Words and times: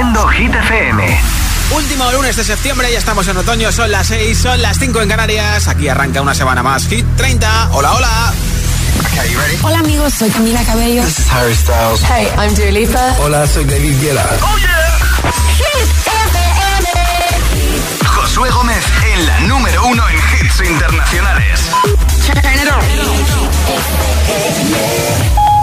Haciendo 0.00 0.28
Hit 0.28 0.54
FM. 0.54 1.20
Último 1.76 2.10
lunes 2.12 2.34
de 2.34 2.42
septiembre, 2.42 2.90
ya 2.90 2.98
estamos 2.98 3.28
en 3.28 3.36
otoño, 3.36 3.70
son 3.70 3.90
las 3.90 4.06
6, 4.06 4.38
son 4.38 4.62
las 4.62 4.78
5 4.78 5.02
en 5.02 5.10
Canarias. 5.10 5.68
Aquí 5.68 5.88
arranca 5.88 6.22
una 6.22 6.34
semana 6.34 6.62
más. 6.62 6.86
Hit 6.86 7.04
30. 7.18 7.68
Hola, 7.72 7.92
hola. 7.92 8.32
Hola 9.62 9.78
amigos, 9.80 10.14
soy 10.14 10.30
Camila 10.30 10.64
Cabello. 10.64 11.02
This 11.04 11.18
is 11.18 11.30
Harry 11.30 11.54
Styles. 11.54 12.02
Hey, 12.02 12.28
I'm 12.38 12.54
Dua 12.54 12.70
Lipa. 12.70 13.14
Hola, 13.18 13.46
soy 13.46 13.66
David 13.66 14.00
Guetta. 14.00 14.24
Oh 14.40 14.56
yeah. 14.56 14.78
Josué 18.06 18.48
Gómez 18.48 18.82
en 19.12 19.26
la 19.26 19.40
número 19.40 19.86
uno 19.86 20.02
en 20.08 20.16
hits 20.16 20.62
internacionales. 20.66 21.60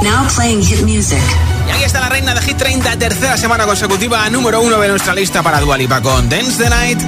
Now 0.04 0.28
playing 0.28 0.62
hit 0.62 0.84
music. 0.84 1.57
Y 1.68 1.72
aquí 1.72 1.84
está 1.84 2.00
la 2.00 2.10
reina 2.10 2.34
de 2.34 2.42
Hit 2.42 2.58
30, 2.58 2.98
tercera 2.98 3.38
semana 3.38 3.66
consecutiva, 3.66 4.30
número 4.30 4.62
uno 4.62 4.80
de 4.80 4.88
nuestra 4.88 5.14
lista 5.14 5.44
para 5.44 5.60
Dualipa 5.60 6.02
con 6.02 6.30
Dance 6.30 6.64
the 6.64 6.70
Night. 6.70 7.02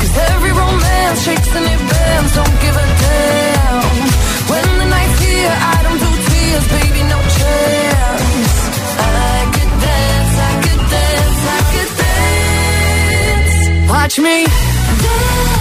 Cause 0.00 0.18
every 0.30 0.50
romance 0.50 1.24
shakes 1.24 1.48
Don't 2.34 2.60
give 2.60 2.76
a 2.76 2.86
damn. 3.00 4.27
When 4.50 4.64
the 4.80 4.86
night's 4.94 5.18
here, 5.20 5.54
I 5.74 5.76
don't 5.84 6.00
do 6.04 6.10
tears, 6.28 6.66
baby, 6.76 7.02
no 7.14 7.18
chance. 7.38 8.56
I 8.98 9.40
could 9.54 9.72
dance, 9.86 10.34
I 10.48 10.52
could 10.64 10.82
dance, 10.94 11.40
I 11.56 11.60
could 11.72 11.90
dance. 12.02 13.90
Watch 13.90 14.16
me 14.18 14.36
dance, 15.04 15.57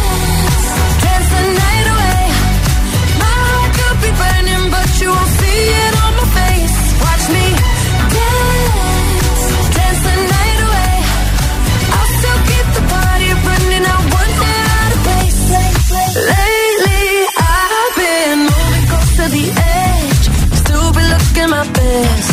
best. 22.01 22.31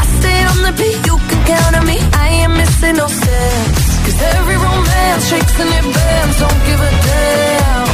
I 0.00 0.02
stay 0.18 0.38
on 0.50 0.58
the 0.66 0.72
beat, 0.80 1.00
you 1.08 1.16
can 1.28 1.40
count 1.52 1.74
on 1.78 1.84
me. 1.86 1.98
I 2.22 2.24
ain't 2.38 2.54
missing 2.60 2.96
no 3.02 3.06
steps. 3.20 3.82
Cause 4.04 4.18
every 4.36 4.58
romance 4.66 5.24
shakes 5.30 5.56
and 5.62 5.70
it 5.78 5.86
bends. 5.96 6.36
Don't 6.42 6.60
give 6.68 6.80
a 6.90 6.92
damn. 7.08 7.88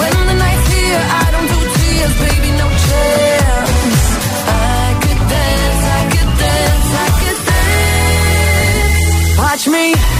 When 0.00 0.14
the 0.28 0.36
night's 0.44 0.66
here, 0.76 1.02
I 1.22 1.26
don't 1.34 1.48
do 1.54 1.60
tears, 1.76 2.14
baby, 2.24 2.50
no 2.62 2.68
chance. 2.86 4.04
I 4.76 4.84
could 5.02 5.22
dance, 5.34 5.82
I 5.98 6.02
could 6.12 6.30
dance, 6.44 6.88
I 7.04 7.08
could 7.20 7.40
dance. 7.50 9.38
Watch 9.42 9.64
me 9.74 10.11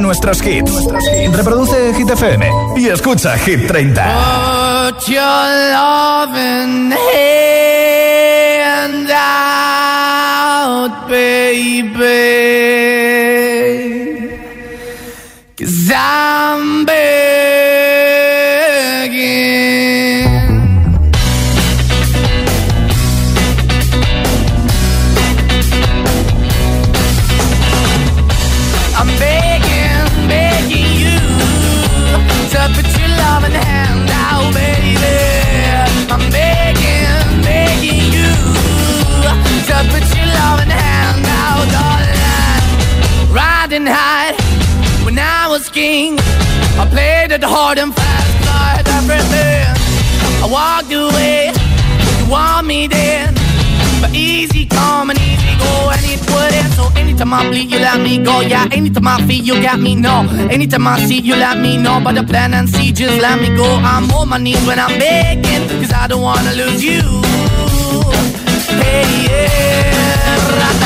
nuestros 0.00 0.42
hits. 0.42 0.86
Reproduce 1.32 1.94
Hit 1.94 2.10
FM 2.10 2.50
y 2.76 2.88
escucha 2.88 3.38
Hit 3.38 3.66
30. 3.66 4.90
Put 4.90 5.08
your 5.08 5.20
hand 8.82 9.10
out, 9.10 11.08
baby. 11.08 13.15
And 47.78 47.94
fast, 47.94 48.30
tried 48.44 48.88
everything. 48.98 49.66
I 50.42 50.46
walked 50.50 50.92
away, 50.92 51.52
you 52.18 52.30
want 52.30 52.66
me 52.66 52.86
then. 52.86 53.34
But 54.00 54.14
easy 54.14 54.66
come 54.66 55.10
and 55.10 55.18
easy 55.18 55.56
go, 55.58 55.90
and 55.90 56.04
it 56.04 56.20
wouldn't. 56.30 56.72
So 56.74 56.88
anytime 56.96 57.32
I 57.32 57.48
bleed, 57.48 57.70
you 57.70 57.78
let 57.78 58.00
me 58.00 58.18
go. 58.18 58.40
Yeah, 58.40 58.68
anytime 58.72 59.08
I 59.08 59.26
feel, 59.26 59.42
you 59.42 59.60
got 59.62 59.80
me, 59.80 59.94
no. 59.94 60.26
Anytime 60.50 60.86
I 60.86 61.04
see, 61.04 61.20
you 61.20 61.36
let 61.36 61.58
me 61.58 61.76
know. 61.76 62.00
But 62.02 62.14
the 62.14 62.24
plan 62.24 62.54
and 62.54 62.68
see, 62.68 62.92
just 62.92 63.20
let 63.20 63.40
me 63.40 63.54
go. 63.56 63.64
I'm 63.64 64.10
on 64.12 64.28
my 64.28 64.38
knees 64.38 64.64
when 64.66 64.78
I'm 64.78 64.98
begging, 64.98 65.68
cause 65.80 65.92
I 65.92 66.06
don't 66.06 66.22
wanna 66.22 66.52
lose 66.54 66.82
you. 66.82 67.02
Hey, 68.80 69.26
yeah, 69.28 70.85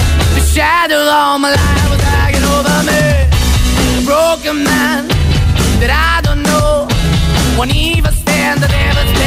shadow 0.51 0.99
all 0.99 1.39
my 1.39 1.51
life 1.51 1.89
was 1.89 2.01
hanging 2.01 2.43
over 2.55 2.77
me. 2.83 4.03
Broken 4.03 4.65
man 4.65 5.07
that 5.79 5.91
I 5.95 6.19
don't 6.27 6.43
know. 6.43 6.87
Won't 7.57 7.73
even 7.73 8.11
stand, 8.11 8.59
to 8.59 8.67
be 8.67 9.20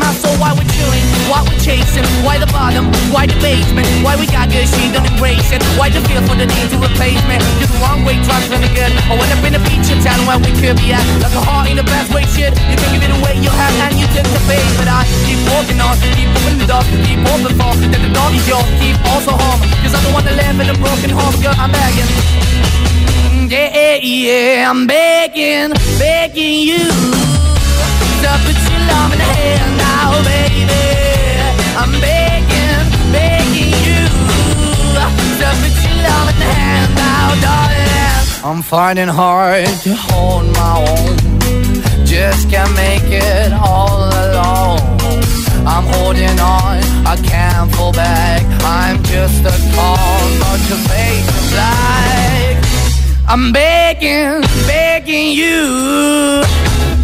my 0.00 0.10
soul. 0.16 0.32
Why 0.40 0.56
we're 0.56 0.66
chilling, 0.72 1.04
why 1.28 1.44
we're 1.44 1.60
chasing, 1.60 2.08
why 2.24 2.40
the 2.40 2.48
bottom, 2.48 2.88
why 3.12 3.28
the 3.28 3.36
basement, 3.44 3.86
why 4.00 4.16
we 4.16 4.24
got 4.24 4.48
good, 4.48 4.64
she 4.64 4.88
don't 4.88 5.04
embrace 5.04 5.52
it. 5.52 5.60
Why 5.76 5.92
the 5.92 6.00
feel 6.08 6.24
for 6.24 6.34
the 6.34 6.48
need 6.48 6.68
to 6.72 6.80
replace 6.80 7.20
me? 7.28 7.36
You're 7.60 7.68
the 7.68 7.78
wrong 7.84 8.02
way, 8.08 8.16
trying 8.24 8.48
to 8.48 8.56
good. 8.72 8.92
I 9.06 9.14
went 9.14 9.30
up 9.30 9.44
in 9.44 9.52
a 9.54 9.62
feature 9.68 10.00
town 10.00 10.24
where 10.24 10.40
we 10.40 10.50
could 10.56 10.80
be 10.80 10.96
at. 10.96 11.04
Like 11.20 11.36
a 11.36 11.42
heart 11.44 11.68
in 11.68 11.76
the 11.76 11.84
best 11.84 12.08
way, 12.16 12.24
shit. 12.32 12.56
You 12.72 12.76
can 12.80 12.88
give 12.96 13.04
it 13.04 13.12
away, 13.12 13.36
you 13.36 13.52
have, 13.52 13.74
and 13.84 14.00
you 14.00 14.08
took 14.16 14.24
the 14.24 14.42
bait. 14.48 14.64
But 14.80 14.88
I 14.88 15.04
keep 15.28 15.38
walking 15.52 15.78
on, 15.78 15.94
keep 16.16 16.32
moving 16.32 16.56
the 16.56 16.66
door, 16.66 16.82
keep 17.04 17.20
open 17.28 17.52
for 17.60 17.72
that 17.76 18.00
the 18.00 18.10
door 18.16 18.30
is 18.32 18.44
yours, 18.48 18.66
keep 18.80 18.96
also 19.12 19.36
home. 19.36 19.60
Cause 19.84 19.92
I'm 19.92 20.02
the 20.08 20.12
one 20.16 20.24
that 20.24 20.36
live 20.40 20.56
in 20.56 20.68
a 20.72 20.76
broken 20.80 21.10
home, 21.12 21.36
girl, 21.44 21.54
I'm 21.60 21.70
begging. 21.70 22.08
Yeah, 23.50 23.68
Yeah, 23.74 23.96
yeah, 24.02 24.70
I'm 24.70 24.86
begging, 24.86 25.72
begging 25.98 26.60
you 26.68 27.39
to 28.22 28.32
put 28.44 28.58
your 28.70 28.82
love 28.92 29.12
in 29.14 29.18
the 29.18 29.30
hand 29.40 29.72
now, 29.88 30.10
baby. 30.28 30.86
I'm 31.80 31.92
begging, 32.04 32.84
begging 33.16 33.72
you 33.86 34.00
to 35.40 35.48
put 35.60 35.74
your 35.84 35.98
love 36.08 36.28
in 36.32 36.36
the 36.42 36.50
hand 36.60 36.90
now, 36.94 37.28
darling. 37.46 38.44
I'm 38.48 38.62
finding 38.62 39.08
hard 39.08 39.66
to 39.84 39.94
hold 39.94 40.46
my 40.60 40.74
own. 40.88 41.16
Just 42.04 42.50
can't 42.50 42.74
make 42.74 43.08
it 43.08 43.52
all 43.52 44.04
alone. 44.24 44.80
I'm 45.66 45.86
holding 45.94 46.38
on, 46.40 46.78
I 47.06 47.16
can't 47.22 47.72
fall 47.74 47.92
back. 47.92 48.42
I'm 48.64 49.02
just 49.04 49.40
a 49.44 49.54
call, 49.74 50.20
not 50.42 50.58
to 50.68 50.76
face 50.90 51.26
the 51.36 51.44
black. 51.52 52.64
I'm 53.28 53.52
begging, 53.52 54.42
begging 54.66 55.32
you. 55.32 56.42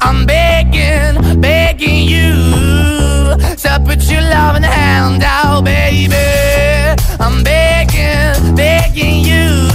I'm 0.00 0.26
begging, 0.26 1.40
begging 1.40 2.04
you 2.08 3.36
to 3.56 3.82
put 3.84 4.02
your 4.10 4.22
loving 4.22 4.62
hand 4.62 5.22
out, 5.22 5.64
baby. 5.64 6.14
I'm 7.20 7.42
begging, 7.42 8.54
begging 8.54 9.24
you 9.24 9.66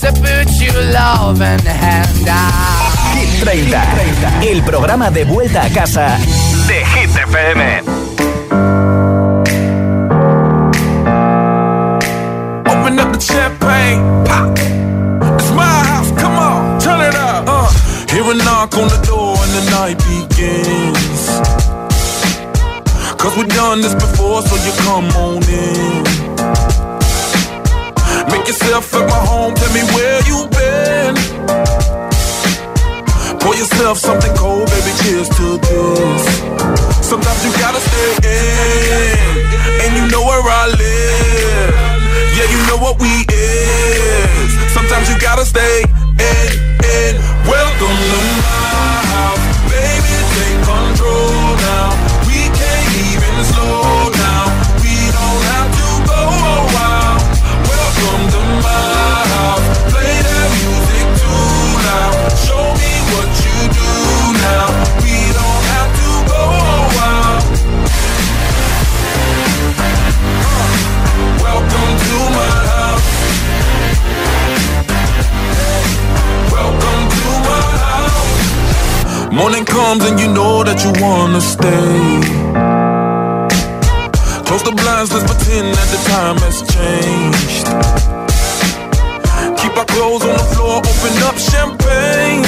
to 0.00 0.12
put 0.12 0.50
your 0.60 0.82
loving 0.92 1.64
hand 1.66 2.28
out. 2.28 2.80
Hit 3.14 3.44
30, 3.44 4.50
el 4.50 4.62
programa 4.62 5.10
de 5.10 5.24
vuelta 5.24 5.64
a 5.64 5.70
casa 5.70 6.18
de 6.66 6.84
Hit 6.86 7.16
FM. 7.16 7.89
Knock 18.70 18.82
on 18.82 18.88
the 18.88 19.06
door 19.06 19.36
and 19.36 19.52
the 19.54 19.64
night 19.70 19.98
begins. 19.98 21.26
Cause 23.20 23.36
we've 23.36 23.48
done 23.48 23.80
this 23.80 23.94
before, 23.94 24.42
so 24.42 24.56
you 24.64 24.72
come 24.82 25.06
on 25.16 25.42
in. 25.44 26.04
Make 28.30 28.46
yourself 28.46 28.94
at 28.94 29.08
my 29.08 29.20
home, 29.26 29.54
tell 29.54 29.72
me 29.72 29.82
where 29.94 30.20
you 30.26 30.48
been. 30.50 31.14
Pour 33.40 33.54
yourself 33.54 33.98
something 33.98 34.34
cold, 34.36 34.66
baby, 34.70 34.92
cheers 35.02 35.28
to 35.28 35.58
this. 35.58 36.22
Sometimes 37.04 37.44
you 37.44 37.52
gotta 37.58 37.80
stay 37.80 38.12
in, 38.24 39.18
and 39.82 39.96
you 39.96 40.08
know 40.10 40.24
where 40.24 40.42
I 40.42 40.66
live. 40.68 41.74
Yeah, 42.36 42.48
you 42.50 42.60
know 42.68 42.78
what 42.78 43.00
we 43.00 43.26
is. 43.28 44.72
Sometimes 44.72 45.08
you 45.10 45.18
gotta 45.18 45.44
stay 45.44 45.89
you 80.84 80.92
wanna 81.02 81.40
stay. 81.40 82.20
Close 84.46 84.62
the 84.64 84.72
blinds, 84.72 85.12
let's 85.12 85.26
pretend 85.28 85.68
that 85.76 85.88
the 85.92 86.00
time 86.08 86.38
has 86.40 86.64
changed. 86.74 87.66
Keep 89.60 89.76
our 89.76 89.84
clothes 89.84 90.24
on 90.24 90.36
the 90.40 90.46
floor, 90.54 90.80
open 90.80 91.14
up 91.28 91.36
champagne. 91.36 92.44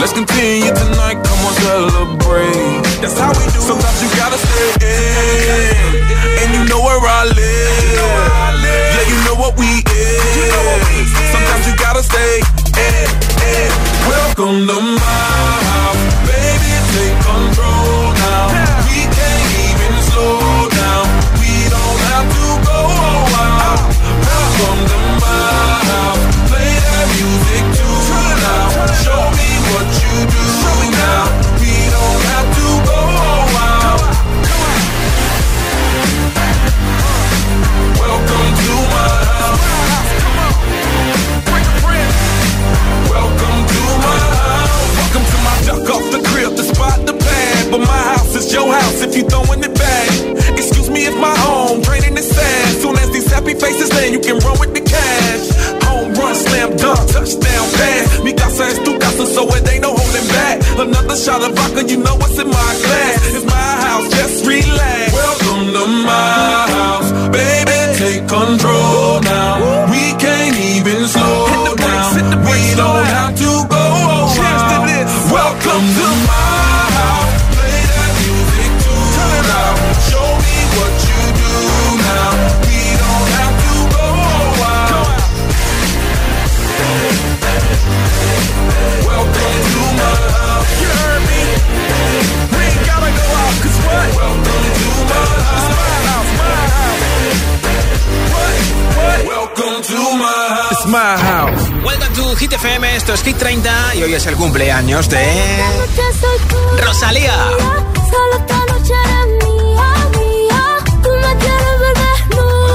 Let's 0.00 0.12
continue 0.12 0.74
tonight, 0.74 1.22
come 1.22 1.40
on, 1.46 1.54
celebrate. 1.62 2.82
That's 3.02 3.18
how 3.18 3.30
we 3.30 3.44
do. 3.54 3.60
Sometimes 3.60 4.02
you 4.02 4.10
gotta 4.18 4.38
stay 4.38 4.68
in, 4.82 5.94
and 6.42 6.48
you 6.56 6.62
know 6.66 6.80
where 6.82 6.98
I 6.98 7.24
live. 7.30 7.70
Yeah, 8.96 9.04
you 9.06 9.18
know 9.26 9.36
what 9.38 9.56
we 9.56 9.84
is. 9.94 11.06
Sometimes 11.30 11.66
you 11.68 11.74
gotta 11.78 12.02
stay 12.02 12.42
in. 12.74 13.08
Welcome 14.10 14.66
to 14.66 14.89
if 49.10 49.16
you 49.16 49.24
throwing 49.26 49.62
it 49.62 49.74
back. 49.74 50.08
Excuse 50.54 50.88
me 50.88 51.06
if 51.06 51.16
my 51.18 51.34
home 51.42 51.82
draining 51.82 52.16
is 52.16 52.28
sad. 52.30 52.80
Soon 52.80 52.96
as 52.96 53.10
these 53.10 53.26
happy 53.30 53.54
faces 53.54 53.92
land, 53.92 54.14
you 54.14 54.20
can 54.20 54.38
run 54.38 54.58
with 54.60 54.72
the 54.72 54.80
cash. 54.80 55.42
Home 55.90 56.14
run, 56.14 56.34
slam 56.34 56.76
dunk, 56.76 57.00
touchdown 57.10 57.66
pass. 57.74 58.22
Mi 58.22 58.32
casa 58.32 58.64
es 58.70 58.78
tu 58.78 58.98
casa, 58.98 59.26
so 59.26 59.48
it 59.56 59.66
ain't 59.68 59.82
no 59.82 59.90
holding 59.94 60.28
back. 60.28 60.62
Another 60.78 61.16
shot 61.16 61.42
of 61.42 61.56
vodka, 61.56 61.82
you 61.90 61.98
know 61.98 62.14
what's 62.16 62.38
in 62.38 62.46
my 62.46 62.72
glass. 62.86 63.34
It's 63.34 63.46
my 63.46 63.70
house, 63.82 64.08
just 64.10 64.46
relax. 64.46 64.59
Hit 102.50 102.56
FM, 102.56 102.96
esto 102.96 103.14
es 103.14 103.22
Hit 103.22 103.36
30 103.36 103.94
y 103.94 104.02
hoy 104.02 104.14
es 104.14 104.26
el 104.26 104.34
cumpleaños 104.34 105.08
de 105.08 105.62
Rosalía. 106.84 107.32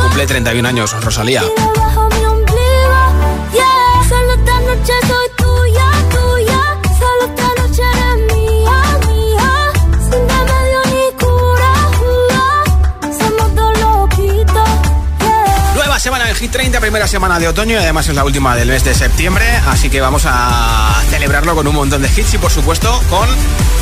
Cumple 0.02 0.28
31 0.28 0.70
años, 0.70 1.04
Rosalía. 1.04 1.44
Hit 16.40 16.52
30, 16.52 16.82
primera 16.82 17.08
semana 17.08 17.40
de 17.40 17.48
otoño 17.48 17.74
y 17.74 17.78
además 17.78 18.10
es 18.10 18.16
la 18.16 18.26
última 18.26 18.58
del 18.58 18.68
mes 18.68 18.84
de 18.84 18.94
septiembre, 18.94 19.46
así 19.68 19.90
que 19.90 20.02
vamos 20.02 20.24
a 20.26 21.02
celebrarlo 21.10 21.56
con 21.56 21.66
un 21.66 21.74
montón 21.76 22.02
de 22.02 22.10
hits 22.10 22.34
y 22.34 22.38
por 22.38 22.52
supuesto 22.52 23.02
con 23.10 23.30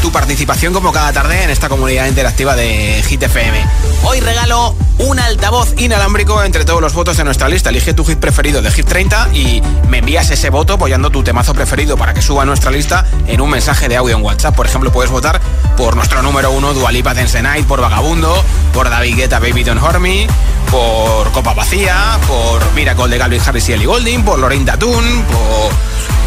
tu 0.04 0.12
participación 0.12 0.72
como 0.72 0.92
cada 0.92 1.12
tarde 1.12 1.44
en 1.44 1.50
esta 1.50 1.68
comunidad 1.68 2.06
interactiva 2.06 2.56
de 2.56 3.02
Hit 3.08 3.24
FM. 3.24 3.66
Hoy 4.04 4.20
regalo 4.20 4.76
un 5.00 5.20
altavoz 5.20 5.74
inalámbrico 5.78 6.44
entre 6.44 6.66
todos 6.66 6.82
los 6.82 6.94
votos 6.94 7.18
de 7.18 7.24
nuestra 7.24 7.50
lista. 7.50 7.70
Elige 7.70 7.94
tu 7.94 8.06
hit 8.06 8.20
preferido 8.20 8.62
de 8.62 8.70
Hit 8.70 8.86
30 8.86 9.30
y 9.34 9.62
me 9.88 10.00
envías 10.00 10.30
ese 10.30 10.50
voto 10.50 10.74
apoyando 10.74 11.10
tu 11.10 11.24
temazo 11.24 11.54
preferido 11.54 11.98
para 11.98 12.14
que 12.14 12.22
suba 12.22 12.44
a 12.44 12.46
nuestra 12.46 12.70
lista 12.70 13.06
en 13.28 13.42
un 13.42 13.50
mensaje 13.50 13.88
de 13.88 13.96
audio 13.96 14.16
en 14.16 14.24
WhatsApp. 14.24 14.56
Por 14.56 14.68
ejemplo, 14.68 14.92
puedes 14.92 15.10
votar 15.10 15.42
por 15.76 15.96
nuestro 15.96 16.22
número 16.22 16.52
uno, 16.52 16.74
Dualipa 16.74 17.14
Dance 17.14 17.42
Night, 17.42 17.66
por 17.66 17.82
Vagabundo, 17.82 18.44
por 18.74 18.90
David 18.90 19.16
Guetta, 19.16 19.40
Baby 19.40 19.64
Don't 19.64 19.82
Hurt 19.82 20.00
Me, 20.00 20.28
por 20.74 21.32
Copa 21.32 21.54
Vacía, 21.54 22.20
por 22.28 22.74
Miracle 22.74 23.08
de 23.08 23.20
Galvin 23.20 23.40
Harris 23.46 23.70
y 23.70 23.74
Ellie 23.74 23.86
Golding, 23.86 24.24
por 24.24 24.40
Lorraine 24.40 24.66
Tattoon, 24.66 25.24
por 25.26 25.72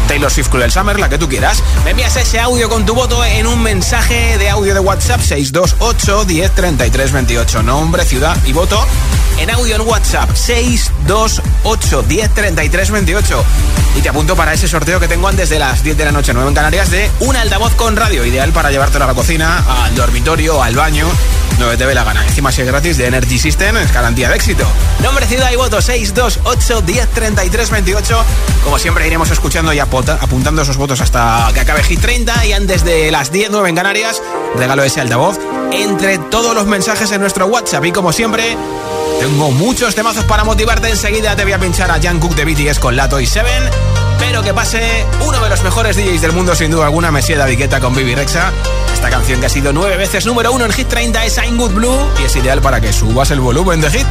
Taylor 0.07 0.31
Swift 0.31 0.47
Cruel 0.47 0.71
Summer, 0.71 0.97
la 0.97 1.09
que 1.09 1.17
tú 1.17 1.27
quieras. 1.27 1.61
Me 1.83 1.91
envías 1.91 2.15
ese 2.15 2.39
audio 2.39 2.69
con 2.69 2.85
tu 2.85 2.95
voto 2.95 3.25
en 3.25 3.45
un 3.45 3.61
mensaje 3.61 4.37
de 4.37 4.49
audio 4.49 4.73
de 4.73 4.79
WhatsApp 4.79 5.19
628 5.19 6.23
10 6.23 7.11
28. 7.11 7.63
Nombre, 7.63 8.05
ciudad 8.05 8.37
y 8.45 8.53
voto 8.53 8.81
en 9.37 9.51
audio 9.51 9.75
en 9.75 9.81
WhatsApp 9.81 10.33
628 10.33 12.03
10 12.03 12.91
28. 12.91 13.45
Y 13.97 14.01
te 14.01 14.07
apunto 14.07 14.37
para 14.37 14.53
ese 14.53 14.69
sorteo 14.69 15.01
que 15.01 15.09
tengo 15.09 15.27
antes 15.27 15.49
de 15.49 15.59
las 15.59 15.83
10 15.83 15.97
de 15.97 16.05
la 16.05 16.13
noche, 16.13 16.33
9 16.33 16.47
en 16.47 16.55
Canarias, 16.55 16.89
de 16.89 17.11
un 17.19 17.35
altavoz 17.35 17.73
con 17.73 17.97
radio, 17.97 18.25
ideal 18.25 18.53
para 18.53 18.71
llevártelo 18.71 19.03
a 19.03 19.07
la 19.07 19.13
cocina, 19.13 19.83
al 19.83 19.93
dormitorio, 19.93 20.63
al 20.63 20.75
baño 20.75 21.09
no 21.59 21.77
te 21.77 21.93
la 21.93 22.03
gana. 22.03 22.25
Encima 22.25 22.51
si 22.51 22.61
es 22.61 22.67
gratis 22.67 22.97
de 22.97 23.07
Energy 23.07 23.39
System, 23.39 23.75
garantía 23.93 24.29
de 24.29 24.35
éxito. 24.35 24.67
Nombre, 25.01 25.25
ciudad 25.25 25.51
y 25.51 25.55
voto 25.55 25.81
628 25.81 26.81
10 26.81 27.69
28. 27.71 28.25
Como 28.63 28.79
siempre 28.79 29.07
iremos 29.07 29.29
escuchando 29.31 29.73
y 29.73 29.79
apuntando 29.79 30.61
esos 30.61 30.77
votos 30.77 31.01
hasta 31.01 31.49
que 31.53 31.59
acabe 31.59 31.83
Hit 31.83 32.01
30 32.01 32.45
y 32.45 32.53
antes 32.53 32.83
de 32.83 33.11
las 33.11 33.31
10, 33.31 33.49
9 33.51 33.69
en 33.69 33.75
Canarias, 33.75 34.21
regalo 34.55 34.83
ese 34.83 35.01
altavoz 35.01 35.39
entre 35.71 36.17
todos 36.17 36.53
los 36.53 36.65
mensajes 36.65 37.11
en 37.11 37.21
nuestro 37.21 37.47
WhatsApp 37.47 37.85
y 37.85 37.91
como 37.91 38.11
siempre... 38.11 38.57
Tengo 39.19 39.49
muchos 39.49 39.95
temazos 39.95 40.25
para 40.25 40.43
motivarte. 40.43 40.89
Enseguida 40.89 41.35
te 41.35 41.43
voy 41.43 41.53
a 41.53 41.59
pinchar 41.59 41.89
a 41.89 41.99
Jan 41.99 42.19
Cook 42.19 42.35
de 42.35 42.45
BTS 42.45 42.77
con 42.77 42.95
Lato 42.95 43.19
y 43.19 43.25
Seven. 43.25 44.06
Pero 44.19 44.41
que 44.41 44.53
pase 44.53 45.05
uno 45.21 45.39
de 45.41 45.49
los 45.49 45.63
mejores 45.63 45.95
DJs 45.95 46.21
del 46.21 46.31
mundo, 46.31 46.55
sin 46.55 46.71
duda 46.71 46.85
alguna, 46.85 47.11
Messi 47.11 47.33
Daviqueta 47.33 47.79
con 47.79 47.95
Bibi 47.95 48.15
Rexa. 48.15 48.51
Esta 48.93 49.09
canción 49.09 49.39
que 49.39 49.45
ha 49.45 49.49
sido 49.49 49.73
nueve 49.73 49.97
veces 49.97 50.25
número 50.25 50.51
uno 50.51 50.65
en 50.65 50.71
Hit 50.71 50.87
30 50.87 51.25
es 51.25 51.37
I'm 51.37 51.57
Good 51.57 51.71
Blue 51.71 52.09
y 52.21 52.25
es 52.25 52.35
ideal 52.35 52.61
para 52.61 52.81
que 52.81 52.91
subas 52.91 53.31
el 53.31 53.39
volumen 53.39 53.81
de 53.81 53.91
Hit. 53.91 54.07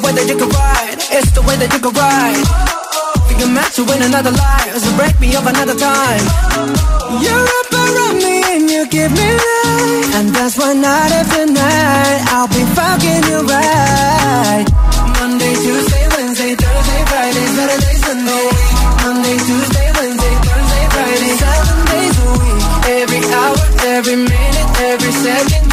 The 0.00 0.06
way 0.06 0.12
that 0.16 0.28
you 0.28 0.36
can 0.36 0.48
ride. 0.48 0.96
It's 1.12 1.30
the 1.32 1.42
way 1.42 1.56
that 1.60 1.70
you 1.72 1.80
can 1.80 1.92
ride. 1.92 2.46
Think 3.28 3.40
I'm 3.44 3.52
meant 3.52 3.72
to 3.76 3.82
win 3.84 4.00
another 4.02 4.32
life, 4.32 4.72
so 4.80 4.90
break 4.96 5.16
me 5.20 5.36
up 5.36 5.44
another 5.44 5.76
time. 5.76 6.24
You're 7.20 7.48
up 7.60 7.70
around 7.74 8.16
me 8.24 8.36
and 8.54 8.64
you 8.70 8.86
give 8.88 9.12
me 9.12 9.28
life, 9.28 10.08
and 10.16 10.28
that's 10.32 10.56
why 10.56 10.72
night 10.72 11.12
after 11.12 11.44
night 11.46 12.20
I'll 12.32 12.48
be 12.48 12.62
fucking 12.76 13.22
you 13.28 13.40
right. 13.44 14.64
Monday, 15.20 15.54
Tuesday, 15.60 16.04
Wednesday, 16.16 16.52
Thursday, 16.56 17.00
Friday, 17.10 17.46
Saturday, 17.56 17.96
Sunday. 18.00 18.46
Monday, 19.04 19.36
Tuesday, 19.36 19.88
Wednesday, 20.00 20.34
Thursday, 20.48 20.84
Friday, 20.96 21.32
seven 21.36 21.78
days 21.92 22.16
a 22.16 22.28
week. 22.40 22.60
Every 22.88 23.22
hour, 23.36 23.56
every 23.96 24.16
minute, 24.16 24.68
every 24.80 25.12
second, 25.12 25.69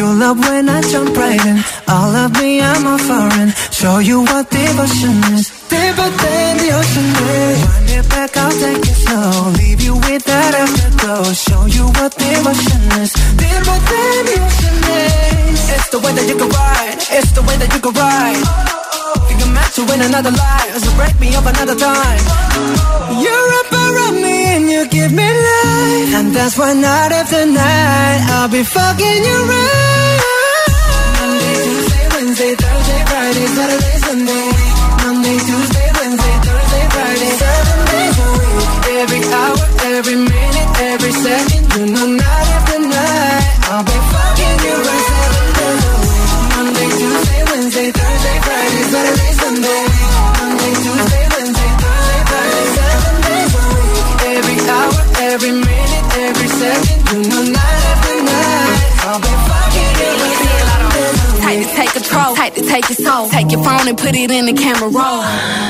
You 0.00 0.14
love 0.14 0.38
when 0.38 0.66
I 0.66 0.80
jump 0.80 1.14
right 1.14 1.44
in. 1.44 1.58
All 1.86 2.16
of 2.24 2.32
me, 2.40 2.62
I'm 2.62 2.86
a 2.86 2.96
foreign. 2.96 3.50
Show 3.70 3.98
you 3.98 4.22
what 4.22 4.48
devotion 4.48 5.16
is. 5.36 5.50
Deeper 5.68 6.10
than 6.22 6.56
the 6.56 6.70
ocean 6.72 7.08
is. 7.36 7.58
Wind 7.68 7.90
it 7.98 8.08
back, 8.08 8.34
I'll 8.34 8.50
take 8.50 8.80
it 8.80 8.96
slow. 9.04 9.52
Leave 9.60 9.82
you 9.82 9.96
with 9.96 10.24
that 10.24 10.54
afterglow. 10.54 11.24
Show 11.34 11.66
you 11.66 11.84
what 12.00 12.16
devotion 12.16 12.80
is. 12.96 13.12
Deeper 13.36 13.78
than 13.92 14.20
the 14.24 14.36
ocean 14.40 14.78
is. 15.04 15.68
It's 15.68 15.88
the 15.90 15.98
way 15.98 16.12
that 16.16 16.26
you 16.26 16.36
can 16.40 16.48
ride. 16.48 16.96
It's 17.18 17.32
the 17.32 17.42
way 17.42 17.56
that 17.60 17.68
you 17.68 17.80
can 17.84 17.92
ride. 17.92 19.09
Think 19.30 19.46
I'm 19.46 19.54
meant 19.54 19.72
to 19.78 19.82
win 19.86 20.00
another 20.02 20.32
life. 20.34 20.74
So 20.82 20.90
break 20.98 21.14
me 21.20 21.36
up 21.38 21.46
another 21.46 21.76
time. 21.76 22.22
You're 23.22 23.50
up 23.62 23.70
around 23.70 24.16
me 24.26 24.36
and 24.58 24.64
you 24.68 24.88
give 24.88 25.12
me 25.12 25.22
life. 25.22 26.10
And 26.18 26.34
that's 26.34 26.58
why 26.58 26.72
night 26.74 27.12
after 27.12 27.46
night 27.46 28.20
I'll 28.34 28.48
be 28.50 28.64
fucking 28.64 29.22
you 29.28 29.38
right. 29.54 30.20
Monday, 31.20 31.54
Tuesday, 31.62 32.04
Wednesday, 32.10 32.52
Thursday, 32.58 33.00
Friday, 33.06 33.46
Saturday, 33.54 33.99
tight 62.40 62.54
to 62.54 62.62
take 62.62 62.88
your 62.88 62.96
soul. 62.96 63.28
Take 63.28 63.52
your 63.52 63.62
phone 63.62 63.86
and 63.86 63.98
put 63.98 64.14
it 64.14 64.30
in 64.30 64.46
the 64.46 64.54
camera 64.54 64.88
roll. 64.88 65.69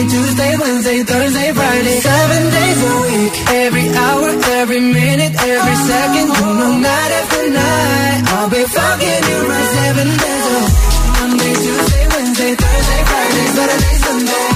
Monday, 0.00 0.16
Tuesday, 0.16 0.56
Wednesday, 0.56 1.02
Thursday, 1.02 1.52
Friday, 1.52 2.00
seven 2.00 2.42
days 2.50 2.80
a 2.88 2.94
week. 3.04 3.34
Every 3.52 3.88
hour, 3.92 4.28
every 4.56 4.80
minute, 4.80 5.34
every 5.36 5.76
second, 5.76 6.28
you 6.40 6.54
know 6.56 6.78
night 6.78 7.12
after 7.20 7.50
night. 7.50 8.22
I'll 8.32 8.48
be 8.48 8.64
fucking 8.64 9.22
you 9.28 9.38
right 9.44 9.68
seven 9.76 10.08
days 10.08 10.46
a 10.48 10.56
week. 10.56 10.72
Monday, 11.20 11.52
Tuesday, 11.52 12.04
Wednesday, 12.16 12.52
Thursday, 12.56 13.00
Friday, 13.10 13.46
Saturday, 13.56 13.94
Sunday. 14.00 14.46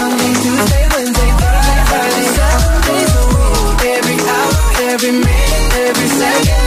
Monday, 0.00 0.32
Tuesday, 0.40 0.84
Wednesday, 0.96 1.30
Thursday, 1.44 1.80
Friday, 1.92 2.26
seven 2.40 2.72
days 2.88 3.12
a 3.12 3.24
week. 3.36 3.84
Every 4.00 4.18
hour, 4.32 4.56
every 4.96 5.12
minute, 5.12 5.72
every 5.92 6.08
second, 6.08 6.65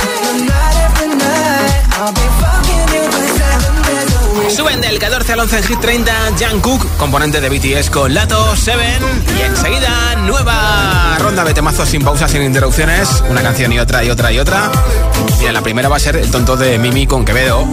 Suben 4.60 4.82
del 4.82 5.00
14 5.00 5.32
al 5.32 5.40
11 5.40 5.58
en 5.58 5.64
Hit 5.64 5.80
30 5.80 6.14
Jungkook, 6.38 6.98
componente 6.98 7.40
de 7.40 7.48
BTS 7.48 7.90
con 7.90 8.14
Lato, 8.14 8.58
Seven 8.58 9.02
y 9.38 9.42
enseguida 9.44 10.18
nueva 10.18 11.16
ronda 11.18 11.46
de 11.46 11.54
temazos 11.54 11.88
sin 11.88 12.04
pausas, 12.04 12.30
sin 12.30 12.42
interrupciones, 12.42 13.24
una 13.30 13.42
canción 13.42 13.72
y 13.72 13.80
otra 13.80 14.04
y 14.04 14.10
otra 14.10 14.34
y 14.34 14.40
otra. 14.40 14.70
Mira, 15.40 15.54
la 15.54 15.62
primera 15.62 15.88
va 15.88 15.96
a 15.96 16.00
ser 16.00 16.18
el 16.18 16.30
tonto 16.30 16.58
de 16.58 16.78
Mimi 16.78 17.08
con 17.08 17.24
Quevedo. 17.24 17.66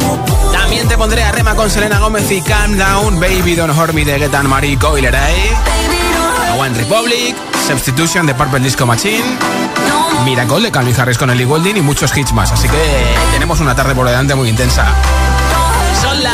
También 0.53 0.87
te 0.87 0.97
pondré 0.97 1.25
a 1.25 1.33
Rema 1.33 1.57
con 1.57 1.69
Selena 1.69 1.99
Gómez 1.99 2.31
y 2.31 2.41
Calm 2.41 2.79
Down, 2.79 3.19
Baby 3.19 3.57
Don't 3.57 3.77
Hurt 3.77 3.93
Me 3.93 4.05
de 4.05 4.21
Getan 4.21 4.49
Marie 4.49 4.79
Coileray. 4.79 5.35
A 6.53 6.55
One 6.55 6.79
Republic, 6.79 7.35
Substitution 7.67 8.27
de 8.27 8.35
Purple 8.37 8.61
Disco 8.61 8.87
Machine. 8.87 9.25
Miracle 10.25 10.61
de 10.61 10.71
Calvin 10.71 10.95
Harris 10.97 11.19
con 11.19 11.31
Ellie 11.31 11.47
Goulding 11.47 11.79
y 11.79 11.83
muchos 11.83 12.17
hits 12.17 12.33
más. 12.33 12.53
Así 12.53 12.69
que 12.69 12.79
tenemos 13.33 13.59
una 13.59 13.75
tarde 13.75 13.93
por 13.93 14.07
delante 14.07 14.37
muy 14.37 14.49
intensa. 14.49 14.95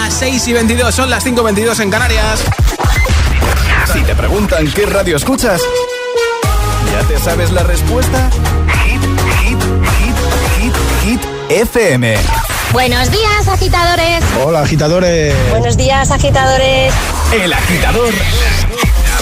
Las 0.05 0.15
6 0.15 0.49
y 0.49 0.53
22, 0.53 0.93
son 0.93 1.11
las 1.11 1.23
5 1.23 1.41
y 1.41 1.45
22 1.45 1.79
en 1.79 1.89
Canarias. 1.89 2.43
Si 3.93 4.01
te 4.01 4.17
preguntan 4.17 4.67
qué 4.73 4.85
radio 4.85 5.17
escuchas, 5.17 5.63
¿ya 6.91 7.07
te 7.07 7.21
sabes 7.21 7.53
la 7.53 7.63
respuesta? 7.63 8.29
Hit, 8.85 9.01
hit, 9.45 9.63
hit, 10.01 10.15
hit, 10.59 10.75
hit, 11.05 11.21
FM. 11.51 12.17
Buenos 12.73 13.13
días, 13.13 13.47
agitadores. 13.47 14.25
Hola, 14.45 14.63
agitadores. 14.63 15.37
Buenos 15.51 15.77
días, 15.77 16.11
agitadores. 16.11 16.93
El 17.41 17.53
agitador 17.53 18.13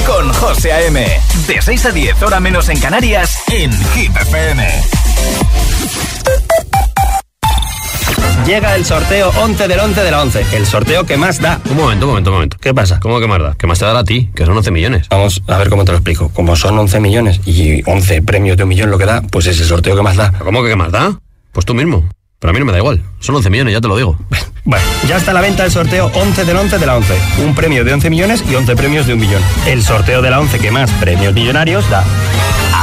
con 0.07 0.33
José 0.33 0.73
A.M. 0.73 1.21
De 1.47 1.61
6 1.61 1.85
a 1.85 1.91
10, 1.91 2.23
hora 2.23 2.41
menos 2.41 2.71
en 2.71 2.81
Canarias, 2.81 3.37
en 3.49 3.71
Hit 3.93 4.17
FM. 4.17 4.83
Llega 8.51 8.75
el 8.75 8.85
sorteo 8.85 9.31
11 9.41 9.69
del 9.69 9.79
11 9.79 10.03
de 10.03 10.11
la 10.11 10.23
11. 10.23 10.45
El 10.57 10.67
sorteo 10.67 11.07
que 11.07 11.17
más 11.17 11.41
da. 11.41 11.61
Un 11.71 11.77
momento, 11.77 12.07
un 12.07 12.11
momento, 12.11 12.31
un 12.31 12.35
momento. 12.35 12.57
¿Qué 12.61 12.75
pasa? 12.75 12.99
¿Cómo 12.99 13.21
que 13.21 13.29
más 13.29 13.41
da? 13.41 13.55
¿Qué 13.57 13.69
más 13.69 13.79
te 13.79 13.85
dará 13.85 14.01
a 14.01 14.05
ti? 14.05 14.29
Que 14.35 14.45
son 14.45 14.57
11 14.57 14.73
millones. 14.73 15.09
Vamos 15.09 15.41
a 15.47 15.57
ver 15.57 15.71
cómo 15.71 15.85
te 15.85 15.93
lo 15.93 15.99
explico. 15.99 16.31
Como 16.31 16.57
son 16.57 16.77
11 16.77 16.99
millones 16.99 17.41
y 17.47 17.89
11 17.89 18.23
premios 18.23 18.57
de 18.57 18.65
un 18.65 18.71
millón 18.71 18.91
lo 18.91 18.99
que 18.99 19.07
da, 19.07 19.23
pues 19.23 19.47
es 19.47 19.61
el 19.61 19.67
sorteo 19.67 19.95
que 19.95 20.03
más 20.03 20.17
da. 20.17 20.33
¿Cómo 20.33 20.65
que 20.65 20.71
qué 20.71 20.75
más 20.75 20.91
da? 20.91 21.21
Pues 21.53 21.65
tú 21.65 21.75
mismo. 21.75 22.09
Pero 22.41 22.51
a 22.51 22.53
mí 22.53 22.59
no 22.59 22.65
me 22.65 22.73
da 22.73 22.79
igual. 22.79 23.05
Son 23.21 23.37
11 23.37 23.51
millones, 23.51 23.73
ya 23.73 23.81
te 23.81 23.87
lo 23.87 23.97
digo. 23.97 24.19
Bueno, 24.63 24.85
ya 25.09 25.17
está 25.17 25.31
a 25.31 25.35
la 25.35 25.41
venta 25.41 25.65
el 25.65 25.71
sorteo 25.71 26.11
11 26.15 26.45
del 26.45 26.57
11 26.57 26.79
de 26.79 26.87
la 26.87 26.97
11. 26.97 27.15
Un 27.47 27.55
premio 27.55 27.83
de 27.83 27.95
11 27.95 28.11
millones 28.11 28.45
y 28.49 28.55
11 28.55 28.77
premios 28.77 29.07
de 29.07 29.15
un 29.15 29.21
millón. 29.21 29.43
El 29.67 29.83
sorteo 29.83 30.21
de 30.21 30.31
la 30.31 30.39
11 30.39 30.59
que 30.59 30.71
más 30.71 30.91
premios 31.01 31.33
millonarios 31.33 31.89
da. 31.89 32.05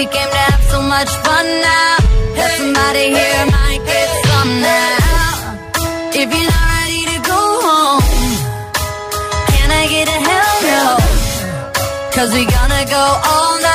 We 0.00 0.06
came 0.06 0.30
to 0.30 0.42
have 0.48 0.62
so 0.72 0.80
much 0.80 1.10
fun 1.24 1.46
now. 1.60 1.96
Hey, 2.32 2.56
somebody 2.56 3.04
here 3.18 3.44
might 3.52 3.82
get 3.84 4.08
hey, 4.08 4.22
some 4.30 4.52
now. 4.62 4.96
If 6.20 6.28
you're 6.34 6.50
not 6.54 6.64
ready 6.72 7.02
to 7.12 7.18
go 7.32 7.40
home, 7.68 8.32
can 9.52 9.68
I 9.70 9.84
get 9.94 10.08
a 10.08 10.18
hell 10.28 10.56
no? 10.72 10.84
Cause 12.16 12.32
we 12.32 12.46
gonna 12.46 12.84
go 12.88 13.04
all 13.28 13.60
night. 13.60 13.69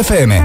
FM. 0.00 0.39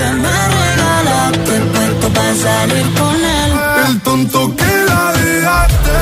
que 0.00 0.10
me 0.24 0.36
regalaste, 0.56 1.54
para 2.14 2.34
salir 2.34 2.86
con 2.98 3.16
él. 3.38 3.50
El 3.86 4.00
tonto 4.00 4.56
que 4.56 4.72
la 4.88 5.04
dejaste, 5.12 5.98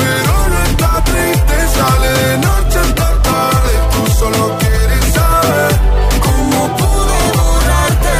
pero 0.00 0.34
no 0.52 0.58
está 0.70 0.92
triste, 1.04 1.56
sale 1.76 2.10
de 2.22 2.32
noche 2.38 2.78
hasta 2.86 3.08
tarde, 3.28 3.72
tú 3.92 4.00
solo 4.20 4.42
quieres 4.58 5.04
saber 5.18 5.70
cómo 6.26 6.58
pude 6.80 7.18
borrarte. 7.38 8.16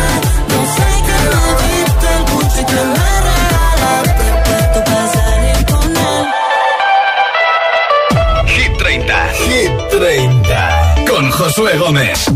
No 0.52 0.60
sé 0.76 0.88
qué 1.06 1.18
le 1.32 1.44
diste, 1.64 2.06
el 2.16 2.22
Gucci 2.30 2.62
que 2.70 2.80
me 2.94 3.10
regalaste, 3.28 4.24
el 4.32 4.38
puesto 4.46 4.78
para 4.88 5.06
salir 5.16 5.60
con 5.72 5.88
él. 6.12 6.24
Hit 8.54 8.72
30, 8.78 9.16
Hit 9.44 9.72
30, 9.90 10.94
con 11.10 11.30
Josué 11.32 11.72
Gómez. 11.78 12.35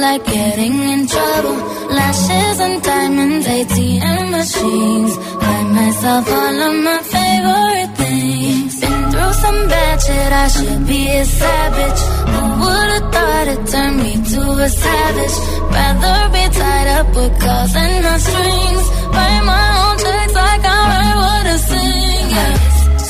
Like 0.00 0.24
getting 0.24 0.76
in 0.92 1.06
trouble. 1.06 1.56
Lashes 1.96 2.58
and 2.66 2.82
diamonds, 2.82 3.46
ATM 3.46 4.30
machines. 4.30 5.12
Buy 5.42 5.62
myself 5.78 6.24
all 6.38 6.58
of 6.68 6.74
my 6.88 7.00
favorite 7.14 7.92
things. 8.00 8.80
Been 8.80 9.02
through 9.12 9.34
some 9.44 9.60
bad 9.68 9.96
shit, 10.04 10.32
I 10.44 10.48
should 10.48 10.86
be 10.86 11.02
a 11.22 11.24
savage. 11.24 12.00
Who 12.32 12.42
would've 12.62 13.06
thought 13.12 13.46
it 13.54 13.62
turned 13.72 13.98
me 14.04 14.14
to 14.32 14.42
a 14.66 14.68
savage? 14.68 15.36
Rather 15.76 16.18
be 16.34 16.44
tied 16.58 16.88
up 16.98 17.08
with 17.16 17.34
calls 17.42 17.74
and 17.76 17.96
no 18.04 18.14
strings. 18.26 18.86
Write 19.14 19.42
my 19.52 19.66
own 19.82 19.96
checks 20.02 20.34
like 20.34 20.64
I 20.64 20.80
write 20.90 21.16
what 21.24 21.44
I 21.54 21.56
sing. 21.68 22.26
Yeah. 22.36 22.54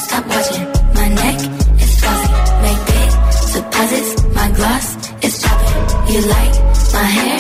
Stop 0.05 0.25
watching 0.33 0.67
my 0.99 1.09
neck 1.21 1.39
is 1.83 1.93
flossy. 2.01 2.31
Make 2.65 2.83
big 2.91 3.11
deposits. 3.55 4.11
My 4.39 4.49
gloss 4.59 4.87
is 5.27 5.35
chopping. 5.43 6.13
You 6.13 6.21
like 6.35 6.80
my 6.93 7.03
hair? 7.05 7.40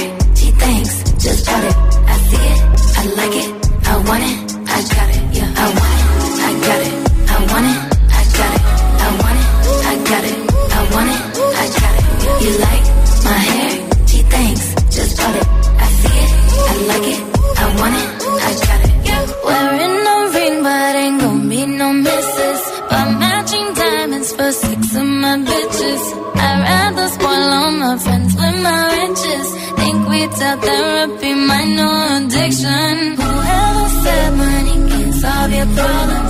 We 30.31 30.37
tell 30.37 30.59
therapy 30.59 31.35
my 31.35 31.65
new 31.65 31.95
addiction. 32.17 33.17
Whoever 33.19 33.89
said 34.03 34.31
money 34.37 34.77
can 34.91 35.13
solve 35.13 35.53
your 35.53 35.67
problems 35.75 36.30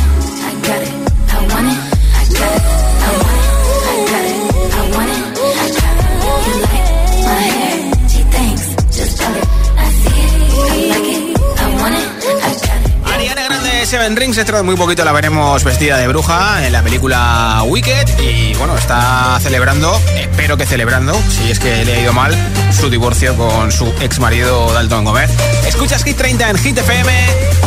Seven 13.91 14.15
Rings, 14.15 14.37
dentro 14.37 14.55
de 14.55 14.63
muy 14.63 14.77
poquito 14.77 15.03
la 15.03 15.11
veremos 15.11 15.65
vestida 15.65 15.97
de 15.97 16.07
bruja 16.07 16.65
en 16.65 16.71
la 16.71 16.81
película 16.81 17.61
Wicked 17.65 18.21
y 18.21 18.53
bueno, 18.53 18.77
está 18.77 19.37
celebrando, 19.41 19.93
espero 20.15 20.55
que 20.55 20.65
celebrando, 20.65 21.13
si 21.27 21.51
es 21.51 21.59
que 21.59 21.83
le 21.83 21.95
ha 21.95 21.99
ido 21.99 22.13
mal, 22.13 22.33
su 22.71 22.89
divorcio 22.89 23.35
con 23.35 23.69
su 23.69 23.85
ex 23.99 24.19
marido 24.19 24.71
Dalton 24.71 25.03
Gómez. 25.03 25.29
Escuchas 25.67 26.05
Hit 26.05 26.15
30 26.15 26.51
en 26.51 26.57
Hit 26.57 26.77
FM, 26.77 27.11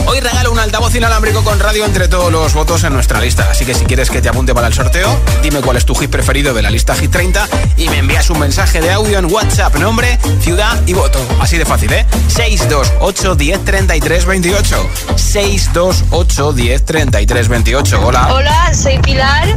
hoy 0.07 0.21
regalo 0.21 0.51
un 0.51 0.59
altavoz 0.59 0.95
inalámbrico 0.95 1.45
con 1.45 1.61
radio 1.61 1.85
entre 1.85 2.09
todos 2.09 2.33
los 2.33 2.55
votos 2.55 2.85
en 2.85 2.95
nuestra 2.95 3.21
lista, 3.21 3.51
así 3.51 3.67
que 3.67 3.75
si 3.75 3.85
quieres 3.85 4.09
que 4.09 4.23
te 4.23 4.31
apunte 4.31 4.55
para 4.55 4.69
el 4.69 4.73
sorteo, 4.73 5.21
dime 5.43 5.61
cuál 5.61 5.77
es 5.77 5.85
tu 5.85 5.95
hit 5.95 6.09
preferido 6.09 6.55
de 6.55 6.63
la 6.63 6.71
lista 6.71 6.95
Hit 6.95 7.11
30 7.11 7.47
y 7.77 7.91
me 7.91 7.99
envías 7.99 8.31
un 8.31 8.39
mensaje 8.39 8.81
de 8.81 8.91
audio 8.91 9.19
en 9.19 9.27
WhatsApp, 9.27 9.77
nombre, 9.77 10.19
ciudad 10.41 10.81
y 10.87 10.95
voto, 10.95 11.19
así 11.39 11.59
de 11.59 11.67
fácil, 11.67 11.93
¿eh? 11.93 12.07
628 12.29 13.35
10 13.35 13.65
33 13.67 14.25
28 14.25 14.91
628 15.17 16.14
10 16.23 16.85
33 16.85 17.49
28 17.49 18.01
Hola. 18.07 18.29
Hola, 18.33 18.73
soy 18.73 18.99
Pilar, 18.99 19.49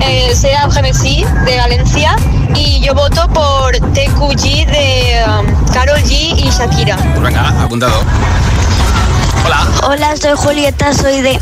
eh, 0.00 0.32
soy 0.38 0.50
Genesí 0.70 1.24
de 1.46 1.56
Valencia 1.56 2.14
y 2.54 2.80
yo 2.80 2.92
voto 2.94 3.26
por 3.28 3.72
TQG 3.72 4.66
de 4.66 5.24
um, 5.26 5.72
Carol 5.72 5.98
G 6.02 6.34
y 6.36 6.50
Shakira. 6.50 6.96
Pues 6.96 7.22
venga, 7.22 7.48
apuntado. 7.62 8.02
Hola. 9.46 9.66
Hola, 9.84 10.16
soy 10.20 10.32
Julieta, 10.36 10.92
soy 10.92 11.22
de. 11.22 11.40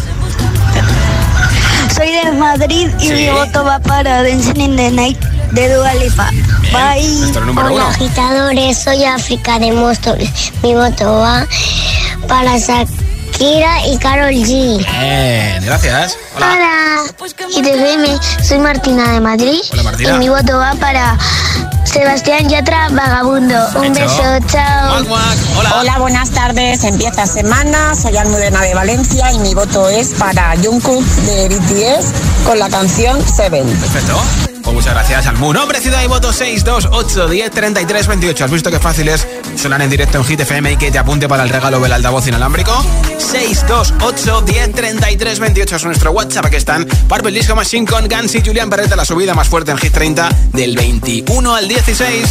Soy 1.95 2.13
de 2.13 2.31
Madrid 2.33 2.89
y 3.01 3.09
Sí. 3.09 3.13
mi 3.15 3.29
voto 3.31 3.65
va 3.65 3.81
para 3.81 4.23
Dancing 4.23 4.61
in 4.61 4.77
the 4.77 4.91
Night 4.93 5.19
de 5.51 5.75
Dua 5.75 5.93
Lipa. 5.95 6.31
Bye. 6.73 7.33
Número 7.45 7.75
uno. 7.75 7.87
agitadores, 7.89 8.79
soy 8.79 9.05
África 9.05 9.59
de 9.59 9.73
Móstoles. 9.73 10.31
Mi 10.63 10.75
voto 10.75 11.19
va 11.19 11.47
para 12.29 12.59
Shakira 13.43 13.87
y 13.89 13.99
Carol 13.99 14.31
G. 14.31 14.79
Bien, 14.79 15.65
gracias. 15.65 16.17
Hola. 16.37 17.03
Hola, 17.19 17.29
ITFM, 17.49 18.21
soy 18.41 18.59
Martina 18.61 19.15
de 19.15 19.21
Madrid. 19.21 19.59
Hola, 19.73 19.83
Martina. 19.83 20.15
Y 20.15 20.19
mi 20.19 20.29
voto 20.29 20.59
va 20.59 20.75
para 20.75 21.19
Sebastián 21.85 22.49
Yatra 22.49 22.89
Vagabundo. 22.91 23.57
Un 23.75 23.87
Hecho. 23.87 24.01
beso, 24.01 24.47
chao. 24.47 25.05
Hola. 25.81 25.99
buenas 25.99 26.31
tardes. 26.31 26.85
Empieza 26.85 27.27
semana. 27.27 27.97
Soy 27.97 28.17
Almudena 28.17 28.61
de 28.63 28.75
Valencia 28.75 29.33
y 29.33 29.41
mi 29.41 29.55
voto 29.55 29.89
es 29.89 30.11
para 30.15 30.55
Jungkook 30.63 31.05
de 31.05 31.49
BTS 31.49 32.13
con 32.47 32.61
la 32.61 32.69
canción 32.69 33.21
Seven. 33.27 33.67
Perfecto. 33.67 34.23
Pues 34.63 34.75
muchas 34.75 34.95
gracias 34.95 35.27
al 35.27 35.37
Mu. 35.39 35.53
Nombre, 35.53 35.81
ciudad 35.81 36.03
y 36.03 36.07
voto 36.07 36.33
628 36.33 37.29
10 37.29 37.51
33 37.51 38.07
28. 38.07 38.45
¿Has 38.45 38.51
visto 38.51 38.71
qué 38.71 38.79
fácil 38.79 39.09
es 39.09 39.27
sonar 39.57 39.83
en 39.83 39.91
directo 39.91 40.19
en 40.19 40.25
Hit 40.25 40.41
FM 40.41 40.73
y 40.73 40.77
que 40.77 40.91
te 40.91 40.99
apunte 40.99 41.29
para 41.29 41.43
el 41.43 41.49
regalo 41.49 41.81
del 41.81 41.93
altavoz 41.93 42.27
inalámbrico? 42.29 42.73
628 43.19 44.43
10 44.43 44.73
33 44.73 45.39
28 45.41 45.77
es 45.77 45.85
nuestro 45.85 46.13
WhatsApp. 46.13 46.47
Aquí 46.47 46.57
están 46.57 46.87
Purple 47.09 47.33
Disco 47.33 47.57
Machine 47.57 47.87
con 47.87 48.09
Guns 48.09 48.35
y 48.35 48.41
Julian 48.41 48.71
Perreta, 48.71 48.95
la 48.97 49.05
subida 49.05 49.35
más 49.35 49.49
fuerte 49.49 49.73
en 49.73 49.79
Hit 49.79 49.93
30 49.93 50.29
del 50.53 50.77
21 50.77 51.55
al 51.55 51.69
16. 51.69 52.29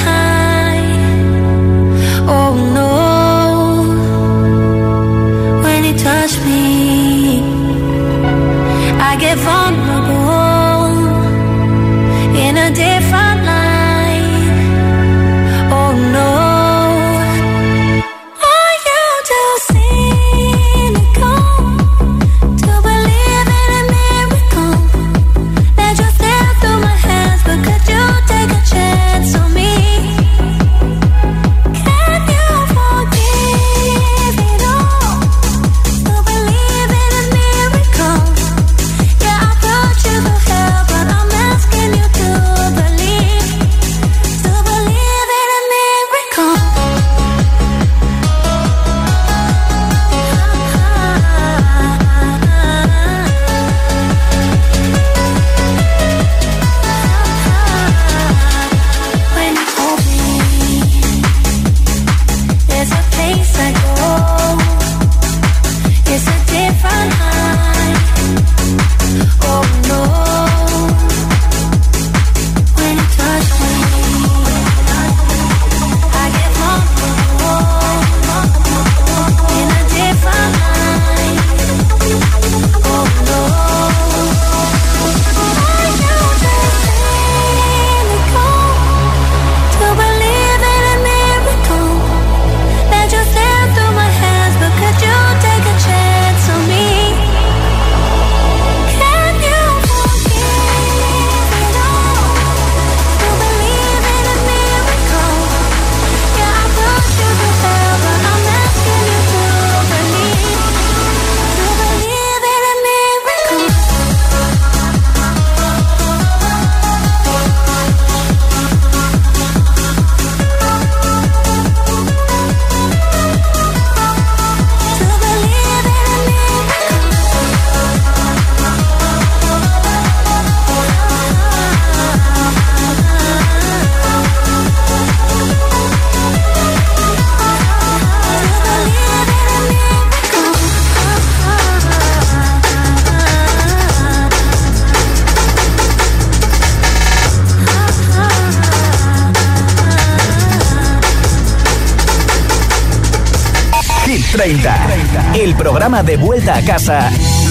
vuelta 156.42 156.58
a 156.58 156.64
casa 156.64 157.10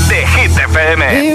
de 0.09 0.27
Hit 0.27 0.57
FM. 0.57 1.30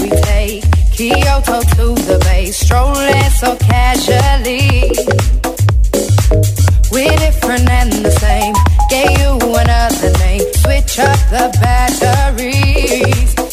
we 0.00 0.08
take 0.08 0.64
Kyoto 0.92 1.60
to 1.60 1.94
the 2.08 2.18
bay, 2.24 2.50
strolling 2.50 3.30
so 3.30 3.56
casually. 3.56 4.92
We're 6.90 7.16
different 7.18 7.68
and 7.68 7.92
the 7.92 8.10
same. 8.10 8.54
Gave 8.88 9.18
you 9.18 9.38
another 9.56 10.12
name. 10.18 10.40
Switch 10.54 10.98
up 10.98 11.18
the 11.30 11.50
batteries. 11.60 13.49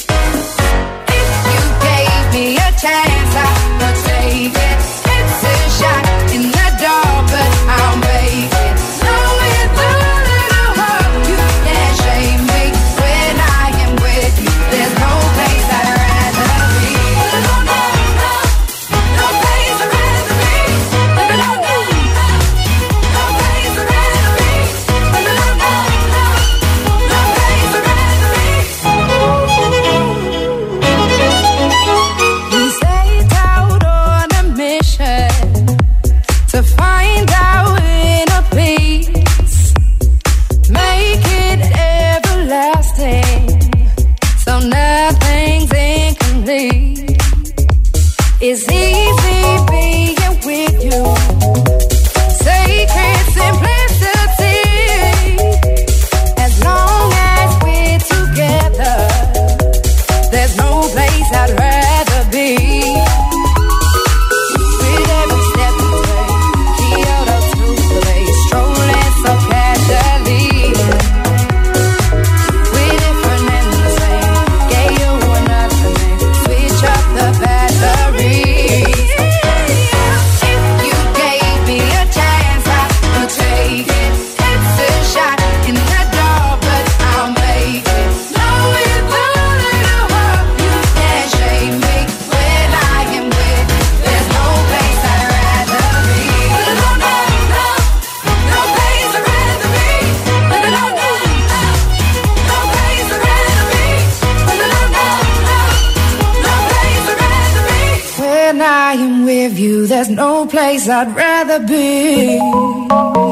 There's 109.87 110.09
no 110.09 110.45
place 110.45 110.89
I'd 110.89 111.15
rather 111.15 111.59
be. 111.65 112.35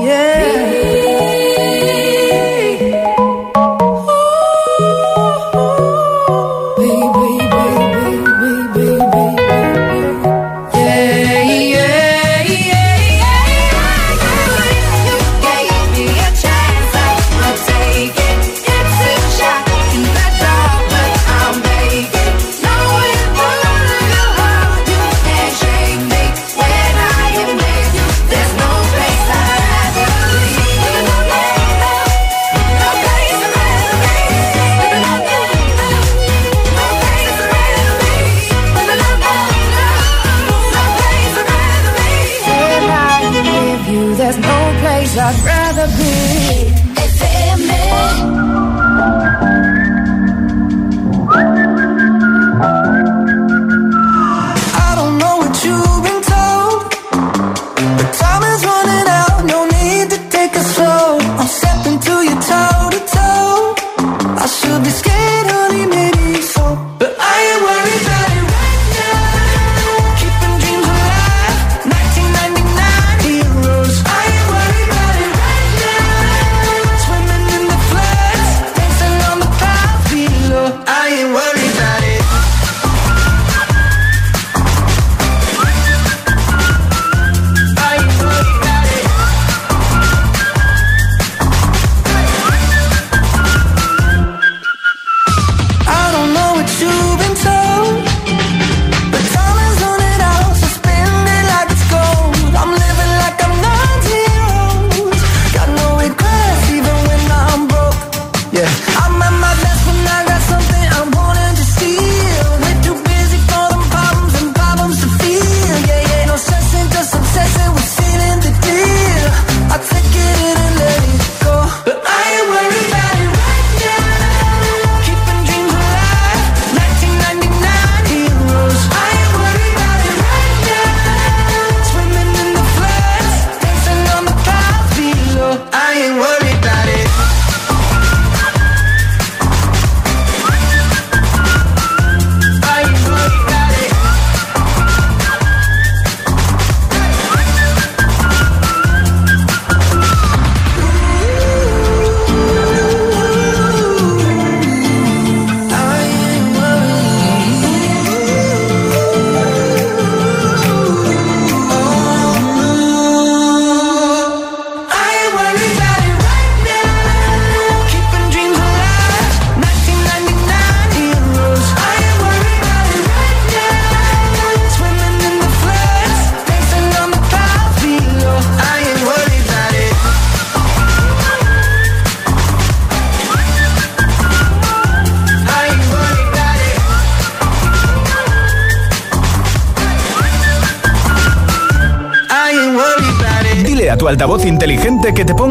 Yeah. 0.07 0.84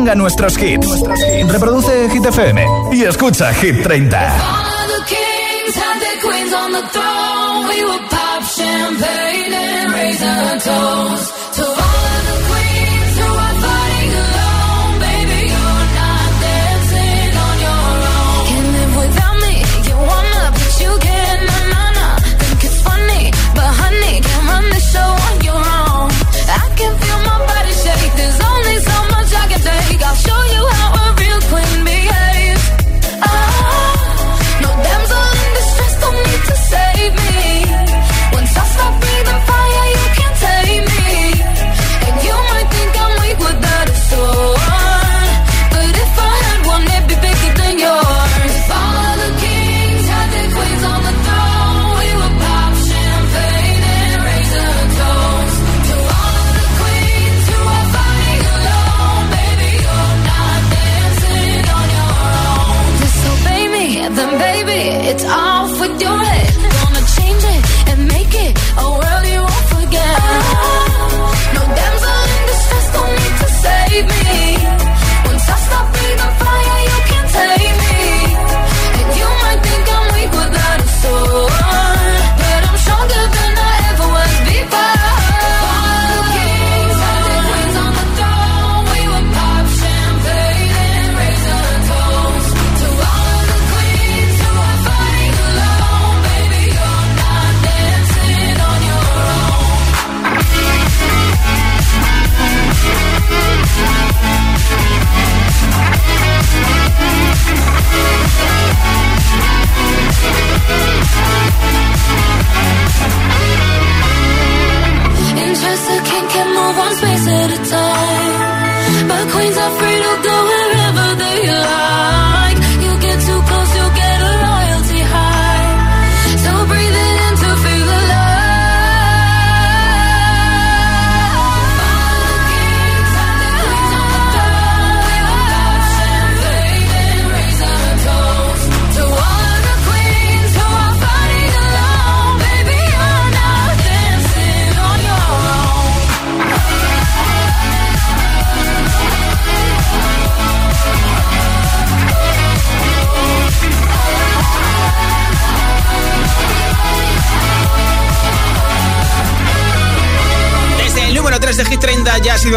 ponga 0.05 0.15
nuestros 0.15 0.59
hits. 0.59 1.03
Reproduce 1.49 2.11
Hit 2.11 2.27
FM 2.27 2.67
y 2.93 3.05
escucha 3.05 3.55
Hit 3.55 3.83
30. 3.83 4.37
Champagne 8.47 9.55
and 9.55 10.63
toast. 10.63 11.44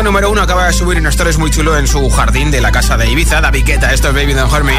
Número 0.03 0.29
uno 0.29 0.41
acaba 0.41 0.67
de 0.67 0.73
subir 0.73 0.99
un 0.99 1.07
stories 1.07 1.37
muy 1.37 1.49
chulo 1.49 1.75
en 1.77 1.87
su 1.87 2.09
jardín 2.09 2.51
de 2.51 2.61
la 2.61 2.71
casa 2.71 2.97
de 2.97 3.09
Ibiza, 3.09 3.41
David 3.41 3.65
Guetta, 3.65 3.93
esto 3.93 4.09
es 4.09 4.13
Baby 4.13 4.33
Don't 4.33 4.53
Hurt 4.53 4.63
Me. 4.63 4.77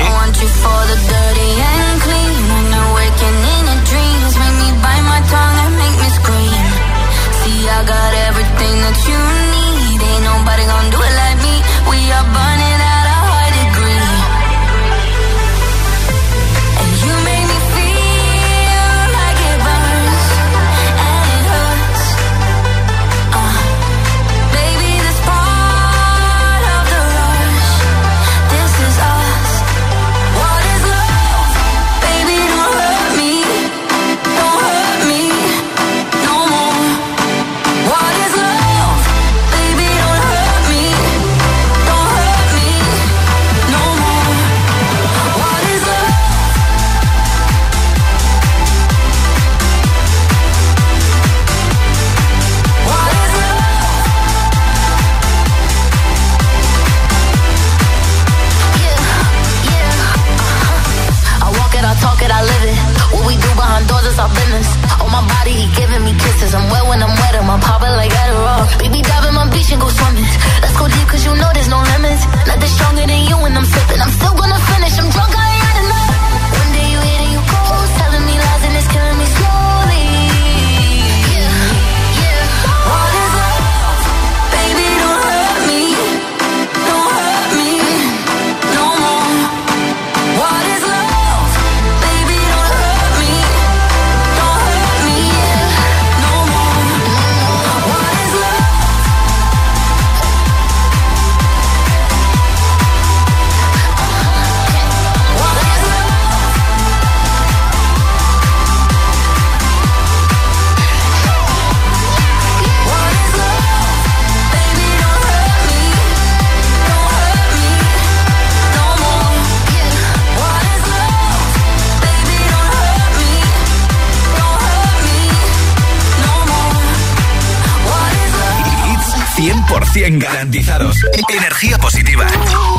Energía 131.28 131.78
positiva. 131.78 132.26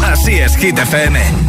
Así 0.03 0.39
es, 0.39 0.57
Hit 0.57 0.79
FM. 0.79 1.48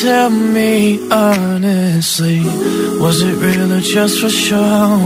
tell 0.00 0.30
me 0.30 1.08
honestly, 1.10 2.40
was 2.98 3.22
it 3.22 3.34
real 3.36 3.72
or 3.72 3.80
just 3.80 4.20
for 4.20 4.28
show? 4.28 4.98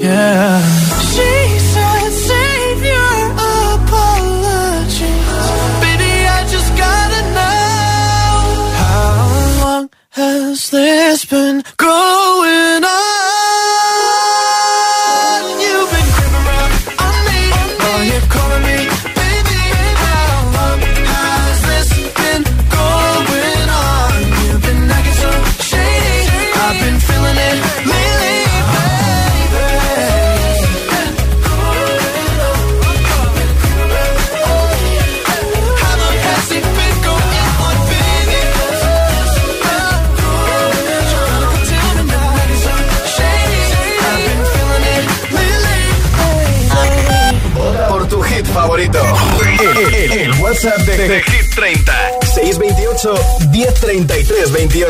Yeah. 0.00 0.83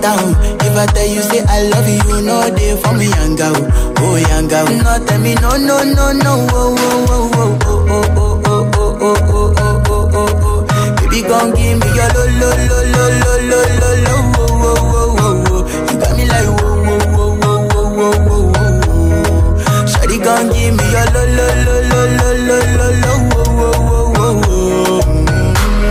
phantom. 0.00 0.34
If 0.60 0.76
I 0.76 0.86
tell 0.86 1.06
you 1.06 1.22
say 1.22 1.42
I 1.46 1.62
love 1.68 1.88
you, 1.88 2.22
know 2.22 2.50
they 2.50 2.76
for 2.80 2.92
me 2.94 3.08
girl, 3.36 3.56
oh 3.98 4.16
girl. 4.48 4.66
No 4.66 5.06
tell 5.06 5.20
me 5.20 5.34
no 5.34 5.56
no 5.56 5.82
no 5.84 6.12
no, 6.12 6.46
oh 6.50 6.76
oh 6.78 7.06
oh 7.08 7.30
oh 7.34 7.66
oh 7.66 8.04
oh 8.16 8.42
oh 8.46 8.64
oh 8.66 8.74
oh 8.76 9.16
oh 9.28 9.54
oh 9.56 9.80
oh 9.88 10.10
oh 10.12 10.28
oh. 10.44 10.66
Baby, 10.96 11.20
gon' 11.28 11.50
give 11.54 11.78
me 11.78 11.88
your 11.96 12.08
lo 12.14 12.24
lo 12.40 12.50
lo 12.68 12.78
lo 12.92 13.04
lo 13.22 13.34
lo 13.50 13.60
lo 13.80 13.90
lo, 14.04 14.14
oh 14.36 14.50
oh 14.50 14.76
oh 14.76 15.16
oh 15.18 15.34
oh. 15.50 15.62
You 15.90 15.98
got 16.00 16.12
me 16.16 16.24
like 16.26 16.48
whoa 16.56 16.74
whoa 16.86 16.98
whoa 17.14 17.30
whoa 17.40 17.58
whoa 17.72 17.88
whoa 17.96 18.16
whoa 18.26 18.42
whoa. 18.52 19.86
Shawty 19.90 20.16
gon' 20.22 20.46
give 20.52 20.74
me 20.76 20.84
your 20.92 21.06
lo 21.14 21.22
lo 21.36 21.46
lo 21.64 21.76
lo 21.90 22.00
lo 22.16 22.28
lo 22.46 22.58
lo 22.76 22.88
lo, 23.02 23.12
oh 23.36 23.48
oh 23.64 23.78
oh 23.86 24.14
oh 24.16 24.34
oh. 24.46 25.00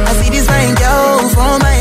I 0.07 0.09
see 0.21 0.29
this 0.29 0.45
fine 0.47 0.73
girl 0.75 1.29
from 1.33 1.55
my 1.61 1.74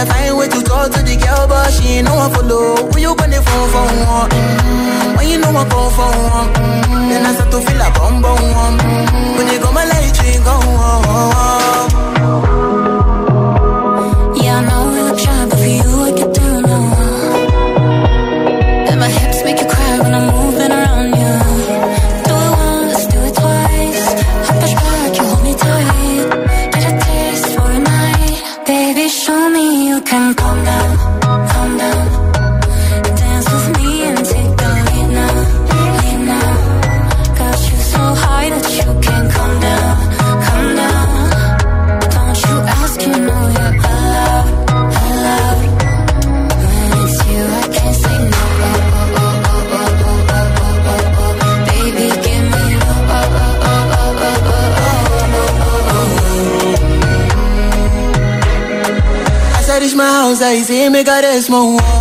I 0.00 0.04
find 0.06 0.38
way 0.38 0.48
to 0.48 0.60
talk 0.62 0.90
to 0.92 1.02
the 1.02 1.16
girl, 1.16 1.46
but 1.46 1.70
she 1.72 2.00
ain't 2.00 2.08
no 2.08 2.14
one 2.14 2.32
follow. 2.32 2.88
Who 2.88 2.98
you 2.98 3.14
gonna 3.16 3.40
phone 3.42 3.68
for 3.68 3.84
one? 4.08 4.30
Mm, 4.30 5.16
When 5.16 5.28
you 5.28 5.38
know 5.38 5.50
I 5.52 5.64
come 5.68 5.90
for 5.92 6.08
one, 6.08 6.48
mm, 6.56 7.08
then 7.10 7.26
I 7.26 7.34
start 7.34 7.50
to 7.52 7.60
feel 7.60 7.80
a 7.84 7.88
bum 7.92 8.22
bum 8.22 8.40
one. 8.40 8.78
Mm, 8.80 9.36
When 9.36 9.46
you 9.52 9.58
go 9.60 9.70
my 9.72 9.84
light, 9.84 10.16
you 10.24 10.40
go 10.40 10.56
Yeah, 12.16 12.49
y 60.54 60.64
si 60.64 60.90
me 60.90 61.04
cares, 61.04 61.48
mojón. 61.48 61.99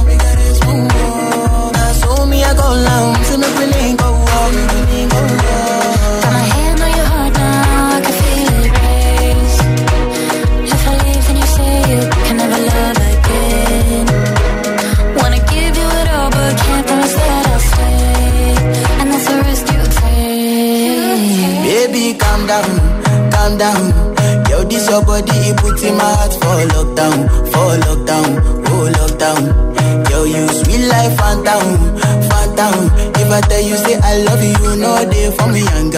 hot 26.30 26.42
for 26.42 26.60
lockdown, 26.74 27.18
for 27.52 27.72
lockdown, 27.86 28.30
oh 28.68 28.90
lockdown. 28.98 30.10
Yo, 30.10 30.24
you 30.24 30.48
sweet 30.48 30.88
life, 30.88 31.18
phantom, 31.18 31.98
phantom. 32.30 32.90
If 33.16 33.32
I 33.32 33.42
tell 33.42 33.62
you 33.62 33.76
say 33.78 33.96
I 34.02 34.24
love 34.24 34.44
you, 34.44 34.76
no 34.78 35.10
day 35.10 35.32
for 35.36 35.48
me, 35.48 35.62
young 35.62 35.92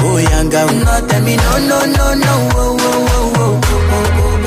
oh 0.00 0.18
young 0.18 0.48
girl. 0.50 0.66
No, 0.68 1.06
tell 1.08 1.22
me 1.22 1.36
no, 1.36 1.58
no, 1.68 1.78
no, 1.86 2.14
no, 2.14 2.34
oh, 2.54 2.76
oh, 2.80 3.30
oh, 3.36 3.60
oh. 3.62 4.46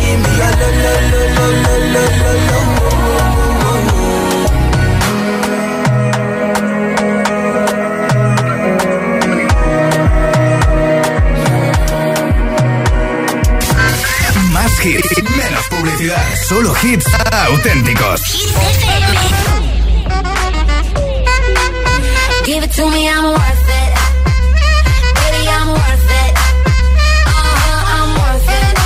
Give 0.00 0.18
me 0.18 0.30
your 0.38 0.52
lo 0.60 0.68
lo 0.82 0.92
lo 1.10 1.24
lo 1.36 1.46
lo 1.92 2.04
lo 2.24 2.32
lo 2.48 2.59
Más 14.80 14.86
hits, 14.86 15.22
menos 15.36 15.66
publicidad. 15.68 16.24
Solo 16.48 16.74
hits 16.82 17.04
auténticos. 17.30 18.20
Give 22.46 22.64
it 22.64 22.72
to 22.72 22.88
me, 22.88 23.08
I'm 23.08 23.24
worth 23.24 23.68
it. 23.68 23.92
Baby, 25.16 25.48
I'm 25.48 25.68
worth 25.68 26.10
it. 26.10 26.34
Uh-huh, 27.26 27.94
I'm 27.94 28.10
worth 28.20 28.48
it. 28.48 28.76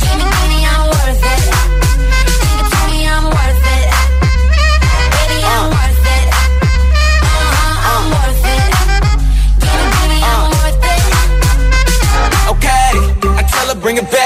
Give 0.00 0.16
me, 0.18 0.24
give 0.36 0.48
me, 0.52 0.66
I'm 0.66 0.84
worth 0.86 1.24
it. 1.32 1.42
Give 2.42 2.60
it 2.60 2.68
to 2.72 2.80
me, 2.90 2.98
I'm 3.08 3.24
worth 3.24 3.66
it. 3.76 3.88
Baby, 5.16 5.38
I'm 5.54 5.66
worth 5.76 6.06
it. 6.16 6.26
Uh-huh, 7.22 7.90
I'm 7.90 8.04
worth 8.16 8.44
it. 8.54 8.70
Give 9.62 9.76
me, 9.80 9.86
give 9.96 10.10
me, 10.12 10.18
I'm 10.32 10.44
worth 10.60 10.84
it. 10.92 11.04
Okay, 12.52 12.90
I 13.38 13.42
tell 13.50 13.66
her 13.68 13.78
bring 13.80 13.96
it 13.96 14.08
back 14.10 14.25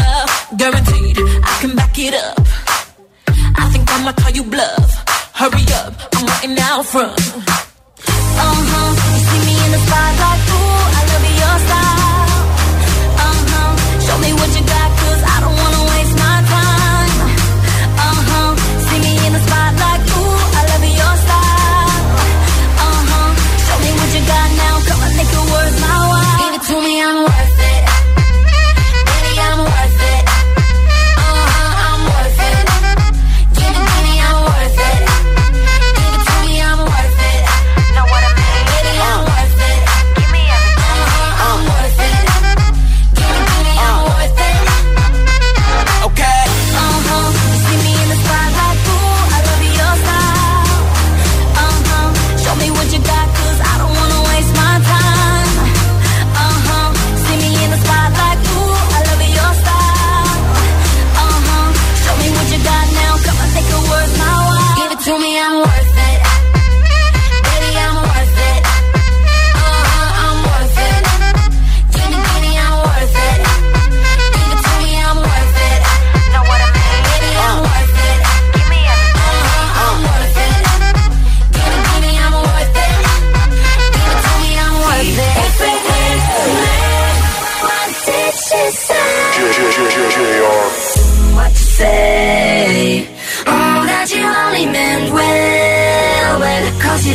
guaranteed 0.61 1.17
I 1.17 1.57
can 1.59 1.75
back 1.75 1.97
it 1.97 2.13
up. 2.13 2.37
I 3.57 3.65
think 3.73 3.89
I'ma 3.89 4.11
call 4.13 4.29
you 4.29 4.43
bluff. 4.43 4.91
Hurry 5.33 5.65
up, 5.81 5.93
I'm 6.13 6.25
waiting 6.29 6.55
out 6.61 6.85
front. 6.85 7.17
Uh-huh, 8.45 8.89
you 9.13 9.21
see 9.27 9.41
me 9.47 9.53
in 9.65 9.71
the 9.75 9.81
spotlight, 9.85 10.41
ooh, 10.53 10.97
I 10.99 11.01
love 11.09 11.25
your 11.41 11.57
style. 11.65 12.45
Uh-huh, 13.25 13.69
show 14.05 14.17
me 14.21 14.31
what 14.37 14.49
you 14.53 14.63
got, 14.75 14.90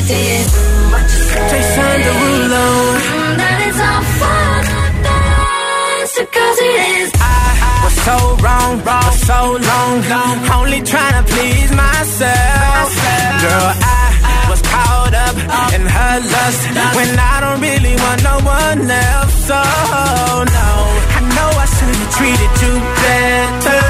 did 0.07 0.47
what 0.93 1.03
you 1.03 1.23
said. 1.31 1.51
Mm, 1.67 3.37
that 3.43 3.59
is 3.69 3.79
all 3.89 4.05
for 4.19 4.47
the 4.71 4.83
best, 5.03 6.17
cause 6.31 6.59
it 6.63 6.79
is. 6.95 7.09
I 7.19 7.83
was 7.85 7.97
so 8.07 8.17
wrong, 8.43 8.73
wrong, 8.87 9.13
so 9.27 9.39
long. 9.59 9.95
Only 10.59 10.81
please 11.33 11.71
myself. 11.75 12.89
Girl, 13.43 13.69
I 13.83 14.47
was 14.51 14.63
caught 14.63 15.15
up 15.27 15.37
in 15.75 15.83
her 15.83 16.15
lust 16.35 16.63
when 16.97 17.11
I 17.19 17.37
don't 17.43 17.61
really 17.61 17.95
want 17.99 18.19
no 18.23 18.37
one 18.47 18.83
else. 18.87 19.35
So 19.51 19.59
no, 20.57 20.71
I 21.19 21.21
know 21.35 21.51
I 21.51 21.67
should 21.75 21.97
have 21.99 22.13
treated 22.15 22.53
you 22.63 22.75
better, 23.03 23.85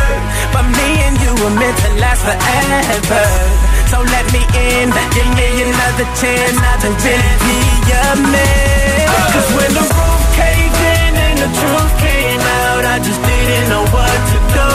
but 0.55 0.65
me 0.65 0.89
and 1.07 1.17
you 1.21 1.33
were 1.45 1.55
meant 1.61 1.77
to 1.85 1.91
last 2.01 2.23
forever. 2.25 3.67
So 3.91 4.03
let 4.03 4.27
me 4.35 4.43
in, 4.43 4.91
give 5.15 5.31
me 5.39 5.56
another 5.87 6.11
chance 6.19 6.59
to 6.83 6.89
really 6.91 7.37
be 7.47 7.59
your 7.91 8.13
man. 8.35 9.07
Uh. 9.07 9.31
Cause 9.33 9.51
when 9.55 9.71
the 9.79 9.85
roof 9.87 10.23
caved 10.35 10.81
in 10.99 11.13
and 11.15 11.37
the 11.47 11.51
truth 11.61 11.93
came 12.03 12.43
out, 12.63 12.83
I 12.95 12.97
just 13.07 13.21
didn't 13.23 13.69
know 13.71 13.85
what 13.95 14.19
to 14.33 14.39
do. 14.57 14.71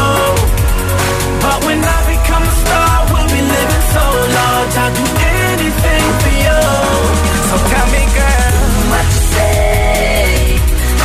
But 1.43 1.57
when 1.67 1.79
I 1.83 1.99
become 2.07 2.43
a 2.47 2.55
star, 2.63 2.95
we'll 3.11 3.27
be 3.27 3.41
living 3.43 3.85
so 3.95 4.05
large. 4.37 4.73
I'll 4.83 4.93
do 4.95 5.05
anything 5.51 6.07
for 6.23 6.33
you. 6.45 6.59
So 7.49 7.55
tell 7.71 7.87
me, 7.91 8.03
girl, 8.15 8.55
what 8.91 9.05
you 9.11 9.23
say? 9.35 10.59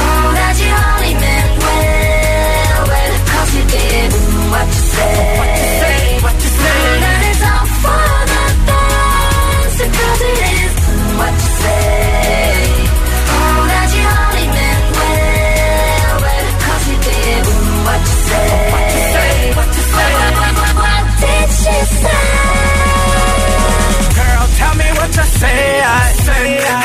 Oh, 0.07 0.29
that 0.39 0.55
you 0.63 0.71
only 0.71 1.15
meant 1.19 1.51
well, 1.67 2.79
well, 2.95 3.15
cause 3.33 3.51
you 3.59 3.65
did 3.75 4.11
what 4.55 4.67
you 4.71 4.83
say. 4.95 5.56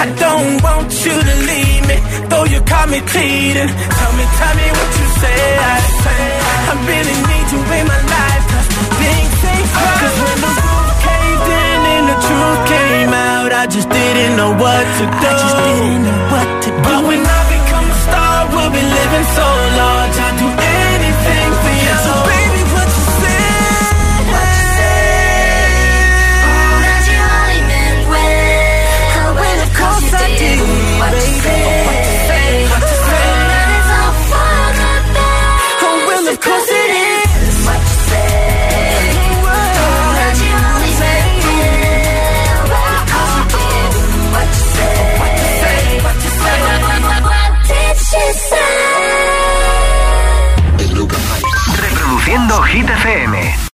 I 0.02 0.10
don't 0.18 0.58
want 0.66 0.89
you 1.06 1.14
to 1.14 1.36
leave 1.45 1.84
me, 1.86 1.97
though 2.26 2.45
you 2.49 2.60
caught 2.66 2.89
me 2.89 2.99
cheating. 3.06 3.70
Tell 3.70 4.14
me, 4.18 4.26
tell 4.41 4.56
me 4.58 4.68
what 4.74 4.89
you 4.97 5.08
said. 5.22 5.58
I, 5.62 5.78
I 6.70 6.76
really 6.89 7.18
need 7.30 7.47
you 7.54 7.62
in 7.62 7.86
my 7.86 8.02
life, 8.10 8.43
cause 8.49 8.70
things 8.97 9.38
ain't 9.45 9.70
right. 9.78 10.10
When 10.26 10.38
the 10.41 10.52
roof 10.58 10.89
caved 11.06 11.47
in 11.54 11.80
and 11.93 12.06
the 12.10 12.18
truth 12.18 12.62
came 12.74 13.14
out, 13.14 13.52
I 13.54 13.66
just 13.70 13.89
didn't 13.93 14.34
know 14.41 14.52
what 14.58 14.86
to 14.97 15.04
do. 15.06 15.22
I 15.22 15.34
just 15.38 15.58
didn't 15.70 16.02
know 16.02 16.20
what 16.34 16.49
to 16.66 16.70
do. 16.74 16.82
But 16.82 17.02
when 17.06 17.22
I 17.22 17.41
become 17.54 17.86
a 17.86 17.97
star, 18.02 18.38
we'll 18.58 18.74
be 18.74 18.82
living 18.82 19.28
so 19.38 19.47
large. 19.78 20.18
I 20.18 20.30
do 20.41 20.47
Hit 52.72 52.86
FM. 52.86 53.61